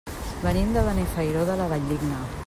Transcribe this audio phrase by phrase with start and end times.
[0.45, 2.23] Venim de Benifairó de la Valldigna.